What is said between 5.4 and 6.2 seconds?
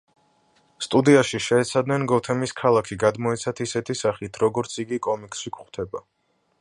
გვხვდება.